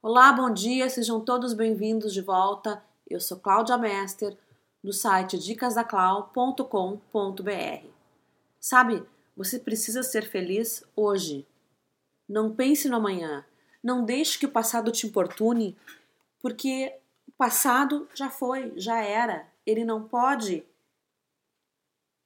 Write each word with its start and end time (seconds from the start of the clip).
Olá, 0.00 0.32
bom 0.32 0.48
dia, 0.48 0.88
sejam 0.88 1.20
todos 1.20 1.52
bem-vindos 1.52 2.14
de 2.14 2.22
volta. 2.22 2.80
Eu 3.10 3.18
sou 3.18 3.36
Cláudia 3.36 3.76
Mester, 3.76 4.38
do 4.82 4.92
site 4.92 5.36
dicasdaclau.com.br. 5.36 7.86
Sabe, 8.60 9.04
você 9.36 9.58
precisa 9.58 10.04
ser 10.04 10.22
feliz 10.22 10.84
hoje. 10.94 11.44
Não 12.28 12.54
pense 12.54 12.88
no 12.88 12.94
amanhã. 12.94 13.44
Não 13.82 14.04
deixe 14.04 14.38
que 14.38 14.46
o 14.46 14.52
passado 14.52 14.92
te 14.92 15.04
importune, 15.04 15.76
porque 16.38 16.96
o 17.26 17.32
passado 17.32 18.08
já 18.14 18.30
foi, 18.30 18.72
já 18.76 19.00
era. 19.00 19.48
Ele 19.66 19.84
não 19.84 20.06
pode 20.06 20.64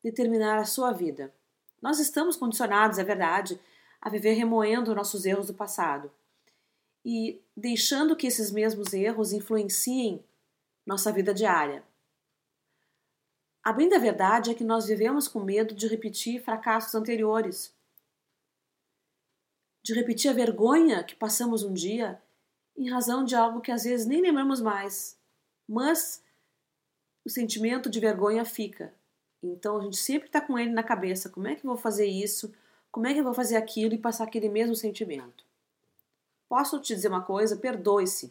determinar 0.05 0.59
a 0.59 0.67
sua 0.67 0.93
vida. 0.93 1.33
Nós 1.81 1.99
estamos 1.99 2.37
condicionados, 2.37 2.99
é 2.99 3.03
verdade, 3.03 3.59
a 3.99 4.11
viver 4.11 4.35
remoendo 4.35 4.95
nossos 4.95 5.25
erros 5.25 5.47
do 5.47 5.55
passado 5.55 6.13
e 7.05 7.41
deixando 7.57 8.17
que 8.17 8.27
esses 8.27 8.51
mesmos 8.51 8.93
erros 8.93 9.33
influenciem 9.33 10.25
nossa 10.87 11.13
vida 11.13 11.35
diária. 11.35 11.85
A 13.65 13.73
bem 13.73 13.89
da 13.89 13.99
verdade 13.99 14.51
é 14.51 14.55
que 14.55 14.65
nós 14.65 14.87
vivemos 14.87 15.29
com 15.29 15.41
medo 15.41 15.75
de 15.75 15.87
repetir 15.87 16.43
fracassos 16.43 16.95
anteriores, 16.95 17.73
de 19.85 19.95
repetir 19.95 20.31
a 20.31 20.35
vergonha 20.35 21.05
que 21.05 21.15
passamos 21.15 21.63
um 21.63 21.73
dia 21.73 22.21
em 22.77 22.91
razão 22.91 23.25
de 23.25 23.35
algo 23.35 23.61
que 23.61 23.71
às 23.71 23.85
vezes 23.85 24.07
nem 24.07 24.21
lembramos 24.21 24.61
mais, 24.61 25.19
mas 25.69 26.23
o 27.25 27.31
sentimento 27.31 27.89
de 27.89 28.01
vergonha 28.01 28.45
fica. 28.45 28.93
Então 29.43 29.79
a 29.79 29.83
gente 29.83 29.97
sempre 29.97 30.29
está 30.29 30.41
com 30.41 30.59
ele 30.59 30.71
na 30.71 30.83
cabeça: 30.83 31.29
como 31.29 31.49
é 31.49 31.55
que 31.55 31.65
eu 31.65 31.71
vou 31.71 31.77
fazer 31.77 32.07
isso? 32.07 32.53
Como 32.91 33.07
é 33.07 33.15
que 33.15 33.21
eu 33.21 33.25
vou 33.25 33.35
fazer 33.35 33.57
aquilo 33.57 33.95
e 33.95 33.99
passar 33.99 34.25
aquele 34.25 34.49
mesmo 34.49 34.75
sentimento? 34.75 35.45
Posso 36.53 36.79
te 36.79 36.95
dizer 36.95 37.09
uma 37.09 37.23
coisa? 37.23 37.57
Perdoe-se. 37.57 38.31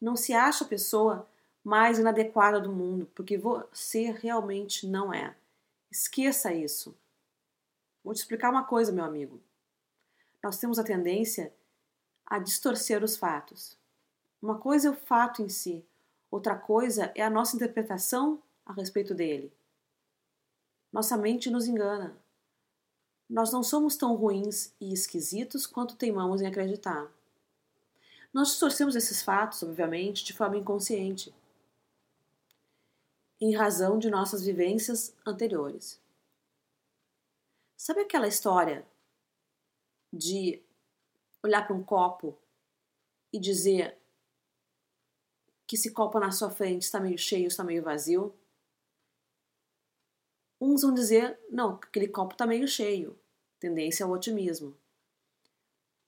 Não 0.00 0.16
se 0.16 0.32
acha 0.32 0.64
a 0.64 0.66
pessoa 0.66 1.24
mais 1.62 2.00
inadequada 2.00 2.58
do 2.58 2.72
mundo, 2.72 3.08
porque 3.14 3.38
você 3.38 4.10
realmente 4.10 4.88
não 4.88 5.14
é. 5.14 5.32
Esqueça 5.88 6.52
isso. 6.52 6.98
Vou 8.02 8.12
te 8.12 8.16
explicar 8.16 8.50
uma 8.50 8.64
coisa, 8.64 8.90
meu 8.90 9.04
amigo. 9.04 9.40
Nós 10.42 10.58
temos 10.58 10.80
a 10.80 10.82
tendência 10.82 11.54
a 12.26 12.40
distorcer 12.40 13.04
os 13.04 13.16
fatos. 13.16 13.78
Uma 14.42 14.58
coisa 14.58 14.88
é 14.88 14.90
o 14.90 14.96
fato 14.96 15.42
em 15.42 15.48
si, 15.48 15.86
outra 16.28 16.56
coisa 16.58 17.12
é 17.14 17.22
a 17.22 17.30
nossa 17.30 17.54
interpretação 17.54 18.42
a 18.66 18.72
respeito 18.72 19.14
dele. 19.14 19.52
Nossa 20.92 21.16
mente 21.16 21.52
nos 21.52 21.68
engana. 21.68 22.20
Nós 23.32 23.50
não 23.50 23.62
somos 23.62 23.96
tão 23.96 24.14
ruins 24.14 24.74
e 24.78 24.92
esquisitos 24.92 25.66
quanto 25.66 25.96
teimamos 25.96 26.42
em 26.42 26.46
acreditar. 26.46 27.10
Nós 28.30 28.48
distorcemos 28.48 28.94
esses 28.94 29.22
fatos, 29.22 29.62
obviamente, 29.62 30.22
de 30.22 30.34
forma 30.34 30.58
inconsciente, 30.58 31.34
em 33.40 33.56
razão 33.56 33.98
de 33.98 34.10
nossas 34.10 34.44
vivências 34.44 35.16
anteriores. 35.26 35.98
Sabe 37.74 38.02
aquela 38.02 38.28
história 38.28 38.86
de 40.12 40.60
olhar 41.42 41.66
para 41.66 41.74
um 41.74 41.82
copo 41.82 42.36
e 43.32 43.38
dizer 43.38 43.96
que 45.66 45.74
esse 45.74 45.90
copo 45.90 46.20
na 46.20 46.32
sua 46.32 46.50
frente 46.50 46.82
está 46.82 47.00
meio 47.00 47.16
cheio, 47.16 47.46
está 47.46 47.64
meio 47.64 47.82
vazio? 47.82 48.34
Uns 50.64 50.82
vão 50.82 50.94
dizer, 50.94 51.36
não, 51.50 51.70
aquele 51.70 52.06
copo 52.06 52.34
está 52.34 52.46
meio 52.46 52.68
cheio. 52.68 53.18
Tendência 53.58 54.06
ao 54.06 54.12
otimismo. 54.12 54.76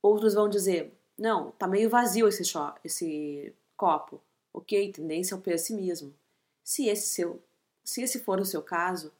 Outros 0.00 0.34
vão 0.34 0.48
dizer, 0.48 0.96
não, 1.18 1.48
está 1.48 1.66
meio 1.66 1.90
vazio 1.90 2.28
esse, 2.28 2.44
esse 2.84 3.52
copo. 3.76 4.22
Ok, 4.52 4.92
tendência 4.92 5.34
ao 5.34 5.40
pessimismo. 5.40 6.14
Se 6.62 6.86
esse, 6.86 7.08
seu, 7.08 7.42
se 7.82 8.00
esse 8.00 8.20
for 8.20 8.38
o 8.38 8.44
seu 8.44 8.62
caso, 8.62 9.12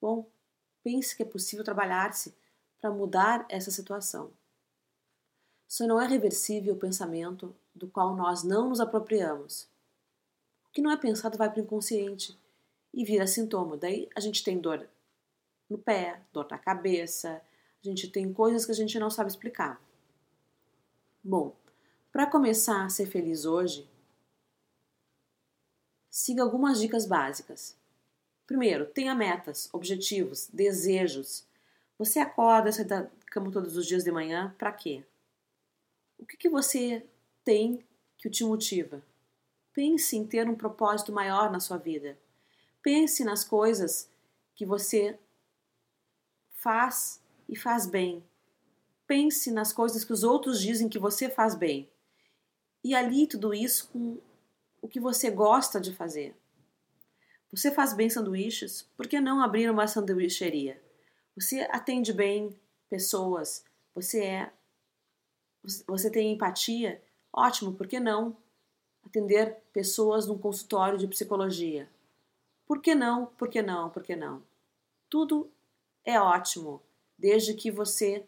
bom, 0.00 0.24
pense 0.84 1.16
que 1.16 1.24
é 1.24 1.26
possível 1.26 1.64
trabalhar-se 1.64 2.32
para 2.80 2.92
mudar 2.92 3.44
essa 3.48 3.72
situação. 3.72 4.30
Só 5.66 5.84
não 5.84 6.00
é 6.00 6.06
reversível 6.06 6.74
o 6.74 6.78
pensamento 6.78 7.52
do 7.74 7.88
qual 7.88 8.14
nós 8.14 8.44
não 8.44 8.68
nos 8.68 8.78
apropriamos. 8.78 9.64
O 10.68 10.70
que 10.70 10.80
não 10.80 10.92
é 10.92 10.96
pensado 10.96 11.36
vai 11.36 11.50
para 11.50 11.60
o 11.60 11.64
inconsciente 11.64 12.38
e 12.92 13.04
vira 13.04 13.26
sintoma. 13.26 13.76
Daí 13.76 14.08
a 14.14 14.20
gente 14.20 14.42
tem 14.42 14.58
dor 14.58 14.88
no 15.68 15.78
pé, 15.78 16.20
dor 16.32 16.46
na 16.50 16.58
cabeça, 16.58 17.40
a 17.82 17.88
gente 17.88 18.08
tem 18.08 18.32
coisas 18.32 18.66
que 18.66 18.72
a 18.72 18.74
gente 18.74 18.98
não 18.98 19.10
sabe 19.10 19.30
explicar. 19.30 19.80
Bom, 21.22 21.56
para 22.12 22.26
começar 22.26 22.84
a 22.84 22.88
ser 22.88 23.06
feliz 23.06 23.44
hoje, 23.44 23.88
siga 26.10 26.42
algumas 26.42 26.80
dicas 26.80 27.06
básicas. 27.06 27.76
Primeiro, 28.46 28.86
tenha 28.86 29.14
metas, 29.14 29.68
objetivos, 29.72 30.48
desejos. 30.52 31.46
Você 31.96 32.18
acorda, 32.18 32.72
sai 32.72 32.84
da 32.84 33.08
cama 33.26 33.52
todos 33.52 33.76
os 33.76 33.86
dias 33.86 34.02
de 34.02 34.10
manhã, 34.10 34.54
para 34.58 34.72
quê? 34.72 35.04
O 36.18 36.26
que, 36.26 36.36
que 36.36 36.48
você 36.48 37.06
tem 37.44 37.84
que 38.18 38.28
te 38.28 38.44
motiva? 38.44 39.02
Pense 39.72 40.16
em 40.16 40.26
ter 40.26 40.48
um 40.48 40.56
propósito 40.56 41.12
maior 41.12 41.50
na 41.50 41.60
sua 41.60 41.78
vida. 41.78 42.18
Pense 42.82 43.24
nas 43.24 43.44
coisas 43.44 44.10
que 44.54 44.64
você 44.64 45.18
faz 46.54 47.22
e 47.48 47.56
faz 47.56 47.86
bem. 47.86 48.24
Pense 49.06 49.50
nas 49.50 49.72
coisas 49.72 50.04
que 50.04 50.12
os 50.12 50.22
outros 50.22 50.60
dizem 50.60 50.88
que 50.88 50.98
você 50.98 51.28
faz 51.28 51.54
bem. 51.54 51.90
E 52.82 52.94
ali 52.94 53.26
tudo 53.26 53.52
isso 53.52 53.88
com 53.88 54.18
o 54.80 54.88
que 54.88 55.00
você 55.00 55.30
gosta 55.30 55.80
de 55.80 55.92
fazer. 55.92 56.34
Você 57.52 57.70
faz 57.70 57.92
bem 57.92 58.08
sanduíches? 58.08 58.82
Por 58.96 59.08
que 59.08 59.20
não 59.20 59.42
abrir 59.42 59.68
uma 59.70 59.86
sanduicheria? 59.86 60.80
Você 61.34 61.60
atende 61.70 62.12
bem 62.12 62.58
pessoas? 62.88 63.64
Você 63.94 64.24
é 64.24 64.52
você 65.86 66.10
tem 66.10 66.32
empatia? 66.32 67.02
Ótimo, 67.32 67.74
por 67.74 67.86
que 67.86 68.00
não 68.00 68.36
atender 69.04 69.62
pessoas 69.72 70.26
num 70.26 70.38
consultório 70.38 70.98
de 70.98 71.06
psicologia? 71.06 71.88
Por 72.70 72.80
que 72.80 72.94
não? 72.94 73.26
Por 73.26 73.48
que 73.48 73.60
não? 73.60 73.90
Por 73.90 74.00
que 74.00 74.14
não? 74.14 74.46
Tudo 75.08 75.52
é 76.04 76.20
ótimo, 76.20 76.80
desde 77.18 77.52
que 77.52 77.68
você 77.68 78.24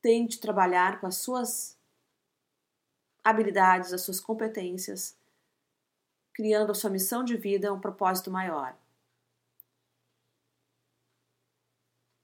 tente 0.00 0.40
trabalhar 0.40 0.98
com 0.98 1.06
as 1.06 1.16
suas 1.16 1.78
habilidades, 3.22 3.92
as 3.92 4.00
suas 4.00 4.18
competências, 4.20 5.14
criando 6.32 6.72
a 6.72 6.74
sua 6.74 6.88
missão 6.88 7.22
de 7.22 7.36
vida 7.36 7.74
um 7.74 7.78
propósito 7.78 8.30
maior. 8.30 8.74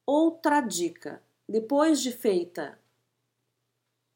Outra 0.06 0.62
dica: 0.62 1.22
depois 1.47 2.00
de 2.00 2.10
feita 2.10 2.81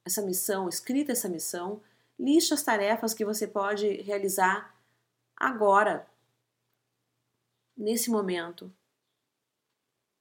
essa 0.02 0.22
missão, 0.22 0.66
escrita 0.66 1.12
essa 1.12 1.28
missão, 1.28 1.82
liste 2.18 2.54
as 2.54 2.62
tarefas 2.62 3.12
que 3.12 3.22
você 3.22 3.46
pode 3.46 4.00
realizar 4.00 4.74
agora 5.36 6.10
nesse 7.82 8.10
momento, 8.10 8.72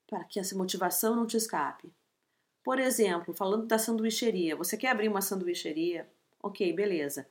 para 0.07 0.23
que 0.23 0.39
essa 0.39 0.57
motivação 0.57 1.15
não 1.15 1.27
te 1.27 1.37
escape. 1.37 1.93
Por 2.63 2.79
exemplo, 2.79 3.33
falando 3.33 3.65
da 3.67 3.77
sanduicheria, 3.77 4.55
você 4.55 4.75
quer 4.75 4.89
abrir 4.89 5.07
uma 5.07 5.21
sanduicheria? 5.21 6.09
Ok, 6.41 6.73
beleza. 6.73 7.27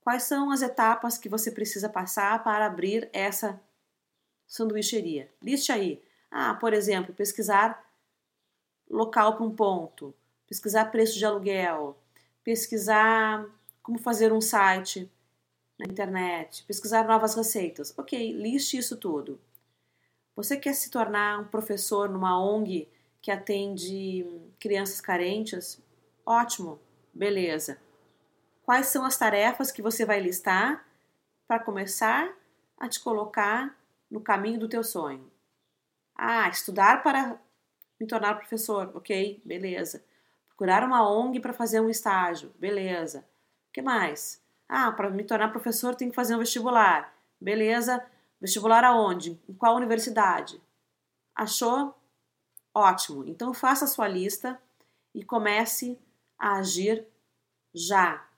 Quais 0.00 0.24
são 0.24 0.50
as 0.50 0.62
etapas 0.62 1.16
que 1.16 1.28
você 1.28 1.50
precisa 1.50 1.88
passar 1.88 2.44
para 2.44 2.66
abrir 2.66 3.08
essa 3.12 3.60
sanduicheria? 4.46 5.32
Liste 5.42 5.72
aí. 5.72 6.02
Ah, 6.30 6.54
por 6.54 6.74
exemplo, 6.74 7.14
pesquisar 7.14 7.82
local 8.88 9.36
para 9.36 9.46
um 9.46 9.54
ponto, 9.54 10.14
pesquisar 10.46 10.86
preço 10.86 11.18
de 11.18 11.24
aluguel, 11.24 11.96
pesquisar 12.42 13.46
como 13.82 13.98
fazer 13.98 14.32
um 14.32 14.40
site 14.40 15.10
na 15.78 15.86
internet, 15.86 16.64
pesquisar 16.64 17.06
novas 17.06 17.34
receitas. 17.34 17.96
Ok, 17.98 18.32
liste 18.32 18.76
isso 18.76 18.96
tudo. 18.96 19.40
Você 20.36 20.56
quer 20.56 20.74
se 20.74 20.90
tornar 20.90 21.38
um 21.38 21.44
professor 21.44 22.08
numa 22.08 22.38
ONG 22.40 22.88
que 23.22 23.30
atende 23.30 24.26
crianças 24.58 25.00
carentes? 25.00 25.80
Ótimo, 26.26 26.80
beleza. 27.12 27.78
Quais 28.64 28.86
são 28.86 29.04
as 29.04 29.16
tarefas 29.16 29.70
que 29.70 29.82
você 29.82 30.04
vai 30.04 30.20
listar 30.20 30.84
para 31.46 31.60
começar 31.62 32.34
a 32.78 32.88
te 32.88 32.98
colocar 32.98 33.78
no 34.10 34.20
caminho 34.20 34.58
do 34.58 34.68
teu 34.68 34.82
sonho? 34.82 35.30
Ah, 36.16 36.48
estudar 36.48 37.02
para 37.02 37.38
me 38.00 38.06
tornar 38.06 38.34
professor, 38.34 38.90
ok, 38.94 39.40
beleza. 39.44 40.04
Procurar 40.48 40.82
uma 40.82 41.08
ONG 41.08 41.40
para 41.40 41.52
fazer 41.52 41.80
um 41.80 41.90
estágio, 41.90 42.52
beleza. 42.58 43.20
O 43.68 43.72
que 43.72 43.82
mais? 43.82 44.42
Ah, 44.68 44.90
para 44.90 45.10
me 45.10 45.22
tornar 45.24 45.50
professor 45.50 45.94
tem 45.94 46.08
que 46.08 46.14
fazer 46.14 46.34
um 46.34 46.38
vestibular, 46.38 47.14
beleza. 47.40 48.04
Vestibular 48.44 48.84
aonde? 48.84 49.40
Em 49.48 49.54
qual 49.54 49.74
universidade? 49.74 50.60
Achou? 51.34 51.98
Ótimo. 52.74 53.26
Então 53.26 53.54
faça 53.54 53.86
a 53.86 53.88
sua 53.88 54.06
lista 54.06 54.60
e 55.14 55.24
comece 55.24 55.98
a 56.38 56.58
agir 56.58 57.06
já. 57.72 58.28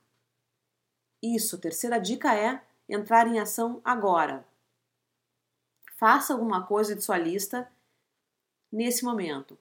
Isso, 1.20 1.58
terceira 1.58 1.98
dica 1.98 2.32
é 2.36 2.62
entrar 2.88 3.26
em 3.26 3.40
ação 3.40 3.80
agora. 3.84 4.46
Faça 5.96 6.34
alguma 6.34 6.64
coisa 6.64 6.94
de 6.94 7.02
sua 7.02 7.18
lista 7.18 7.68
nesse 8.70 9.04
momento. 9.04 9.58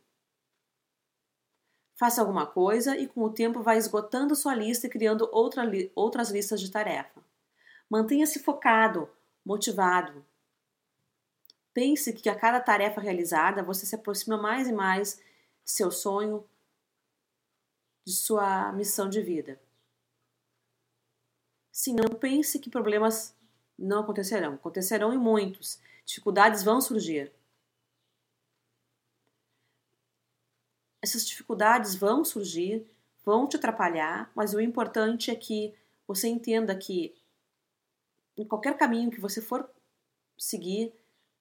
Faça 1.95 2.21
alguma 2.21 2.45
coisa 2.45 2.95
e 2.95 3.07
com 3.07 3.23
o 3.23 3.33
tempo 3.33 3.63
vai 3.63 3.79
esgotando 3.79 4.35
sua 4.35 4.53
lista 4.53 4.85
e 4.85 4.91
criando 4.91 5.27
outra 5.31 5.65
li 5.65 5.91
outras 5.95 6.29
listas 6.29 6.61
de 6.61 6.69
tarefa. 6.69 7.19
Mantenha-se 7.89 8.37
focado, 8.43 9.09
motivado. 9.43 10.23
Pense 11.75 12.13
que 12.13 12.29
a 12.29 12.39
cada 12.39 12.61
tarefa 12.61 13.01
realizada 13.01 13.61
você 13.61 13.85
se 13.85 13.93
aproxima 13.95 14.37
mais 14.37 14.69
e 14.69 14.71
mais 14.71 15.17
de 15.61 15.71
seu 15.71 15.91
sonho, 15.91 16.47
de 18.07 18.13
sua 18.13 18.71
missão 18.71 19.09
de 19.09 19.21
vida. 19.21 19.59
Sim, 21.73 21.93
não 21.93 22.17
pense 22.17 22.59
que 22.59 22.69
problemas 22.69 23.35
não 23.77 23.99
acontecerão. 23.99 24.53
Acontecerão 24.53 25.13
e 25.13 25.17
muitos. 25.17 25.77
Dificuldades 26.05 26.63
vão 26.63 26.79
surgir. 26.79 27.29
Essas 31.01 31.27
dificuldades 31.27 31.93
vão 31.93 32.23
surgir, 32.23 32.87
vão 33.25 33.49
te 33.49 33.57
atrapalhar, 33.57 34.31
mas 34.33 34.53
o 34.53 34.61
importante 34.61 35.29
é 35.29 35.35
que 35.35 35.75
você 36.07 36.29
entenda 36.29 36.73
que 36.73 37.13
em 38.37 38.47
qualquer 38.47 38.77
caminho 38.77 39.11
que 39.11 39.19
você 39.19 39.41
for 39.41 39.69
seguir, 40.37 40.93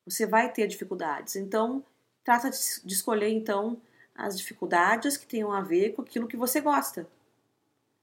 você 0.05 0.27
vai 0.27 0.53
ter 0.53 0.67
dificuldades. 0.67 1.37
Então, 1.37 1.85
trata 2.23 2.51
de 2.51 2.93
escolher 2.93 3.29
então 3.29 3.81
as 4.15 4.39
dificuldades 4.39 5.17
que 5.17 5.27
tenham 5.27 5.53
a 5.53 5.61
ver 5.61 5.95
com 5.95 6.03
aquilo 6.03 6.29
que 6.29 6.37
você 6.37 6.61
gosta. 6.61 7.09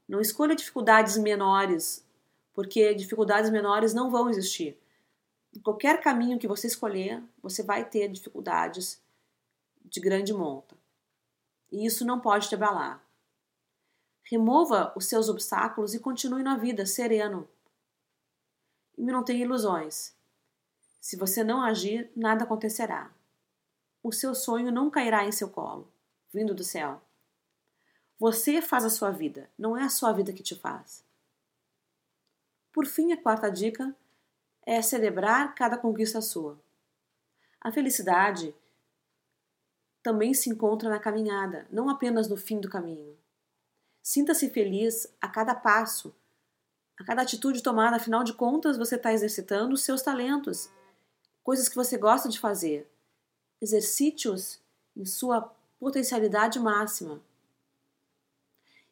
Não 0.08 0.20
escolha 0.20 0.54
dificuldades 0.54 1.16
menores, 1.16 2.04
porque 2.52 2.94
dificuldades 2.94 3.50
menores 3.50 3.94
não 3.94 4.10
vão 4.10 4.28
existir. 4.28 4.76
Em 5.54 5.60
qualquer 5.60 6.00
caminho 6.00 6.38
que 6.38 6.48
você 6.48 6.66
escolher, 6.66 7.22
você 7.42 7.62
vai 7.62 7.84
ter 7.84 8.08
dificuldades 8.08 9.00
de 9.84 10.00
grande 10.00 10.32
monta. 10.32 10.76
E 11.70 11.86
isso 11.86 12.04
não 12.04 12.20
pode 12.20 12.48
te 12.48 12.54
abalar. 12.54 13.02
Remova 14.24 14.92
os 14.96 15.06
seus 15.06 15.28
obstáculos 15.28 15.94
e 15.94 15.98
continue 16.00 16.42
na 16.42 16.56
vida 16.56 16.86
sereno. 16.86 17.48
E 18.96 19.02
não 19.02 19.24
tenha 19.24 19.44
ilusões. 19.44 20.14
Se 21.02 21.16
você 21.16 21.42
não 21.42 21.60
agir, 21.60 22.12
nada 22.14 22.44
acontecerá. 22.44 23.10
O 24.04 24.12
seu 24.12 24.36
sonho 24.36 24.70
não 24.70 24.88
cairá 24.88 25.24
em 25.24 25.32
seu 25.32 25.50
colo, 25.50 25.92
vindo 26.32 26.54
do 26.54 26.62
céu. 26.62 27.02
Você 28.20 28.62
faz 28.62 28.84
a 28.84 28.88
sua 28.88 29.10
vida, 29.10 29.50
não 29.58 29.76
é 29.76 29.82
a 29.82 29.88
sua 29.88 30.12
vida 30.12 30.32
que 30.32 30.44
te 30.44 30.54
faz. 30.54 31.04
Por 32.72 32.86
fim, 32.86 33.12
a 33.12 33.20
quarta 33.20 33.50
dica 33.50 33.96
é 34.64 34.80
celebrar 34.80 35.56
cada 35.56 35.76
conquista 35.76 36.20
sua. 36.20 36.56
A 37.60 37.72
felicidade 37.72 38.54
também 40.04 40.32
se 40.32 40.50
encontra 40.50 40.88
na 40.88 41.00
caminhada, 41.00 41.66
não 41.68 41.90
apenas 41.90 42.28
no 42.28 42.36
fim 42.36 42.60
do 42.60 42.70
caminho. 42.70 43.18
Sinta-se 44.00 44.48
feliz 44.50 45.12
a 45.20 45.28
cada 45.28 45.52
passo, 45.52 46.14
a 46.96 47.04
cada 47.04 47.22
atitude 47.22 47.60
tomada, 47.60 47.96
afinal 47.96 48.22
de 48.22 48.34
contas, 48.34 48.78
você 48.78 48.94
está 48.94 49.12
exercitando 49.12 49.74
os 49.74 49.82
seus 49.82 50.00
talentos, 50.00 50.70
coisas 51.42 51.68
que 51.68 51.76
você 51.76 51.96
gosta 51.96 52.28
de 52.28 52.38
fazer. 52.38 52.90
Exercite-os 53.60 54.60
em 54.96 55.04
sua 55.04 55.52
potencialidade 55.78 56.58
máxima. 56.58 57.20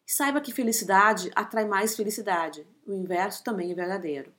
E 0.07 0.13
saiba 0.13 0.41
que 0.41 0.53
felicidade 0.53 1.31
atrai 1.35 1.65
mais 1.65 1.95
felicidade. 1.95 2.67
O 2.87 2.93
inverso 2.93 3.45
também 3.45 3.71
é 3.71 3.75
verdadeiro. 3.75 4.33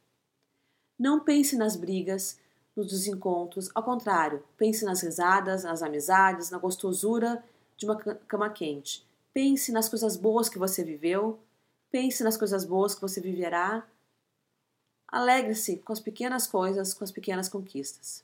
Não 0.99 1.19
pense 1.19 1.55
nas 1.55 1.75
brigas, 1.75 2.37
nos 2.75 2.87
desencontros, 2.87 3.69
ao 3.73 3.83
contrário, 3.83 4.43
pense 4.57 4.85
nas 4.85 5.01
risadas, 5.01 5.63
nas 5.63 5.81
amizades, 5.81 6.49
na 6.49 6.57
gostosura 6.57 7.43
de 7.75 7.85
uma 7.85 7.95
cama 7.95 8.49
quente. 8.49 9.05
Pense 9.33 9.71
nas 9.71 9.89
coisas 9.89 10.15
boas 10.15 10.47
que 10.47 10.59
você 10.59 10.83
viveu, 10.83 11.39
pense 11.89 12.23
nas 12.23 12.37
coisas 12.37 12.63
boas 12.63 12.93
que 12.93 13.01
você 13.01 13.19
viverá. 13.19 13.85
Alegre-se 15.11 15.77
com 15.77 15.91
as 15.91 15.99
pequenas 15.99 16.47
coisas, 16.47 16.93
com 16.93 17.03
as 17.03 17.11
pequenas 17.11 17.49
conquistas. 17.49 18.23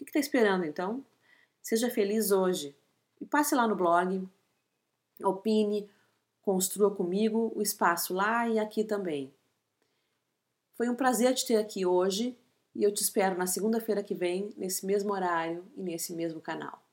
O 0.00 0.04
que 0.04 0.04
está 0.04 0.18
esperando 0.18 0.64
então? 0.64 1.04
Seja 1.62 1.90
feliz 1.90 2.30
hoje 2.30 2.74
e 3.20 3.26
passe 3.26 3.54
lá 3.54 3.68
no 3.68 3.76
blog, 3.76 4.26
opine, 5.22 5.88
construa 6.42 6.94
comigo 6.94 7.52
o 7.54 7.62
espaço 7.62 8.14
lá 8.14 8.48
e 8.48 8.58
aqui 8.58 8.84
também. 8.84 9.32
Foi 10.74 10.88
um 10.88 10.94
prazer 10.94 11.34
te 11.34 11.46
ter 11.46 11.56
aqui 11.56 11.86
hoje 11.86 12.36
e 12.74 12.82
eu 12.82 12.92
te 12.92 13.02
espero 13.02 13.38
na 13.38 13.46
segunda-feira 13.46 14.02
que 14.02 14.14
vem, 14.14 14.52
nesse 14.56 14.84
mesmo 14.84 15.12
horário 15.12 15.64
e 15.76 15.82
nesse 15.82 16.12
mesmo 16.12 16.40
canal. 16.40 16.83